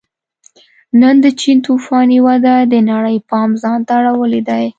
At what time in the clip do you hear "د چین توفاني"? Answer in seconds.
1.23-2.19